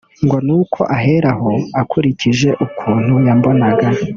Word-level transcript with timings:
ngo 0.25 0.37
ni 0.45 0.53
uko 0.61 0.81
aheraho 0.97 1.49
akurikije 1.81 2.49
ukuntu 2.65 3.13
yambonaga 3.27 3.87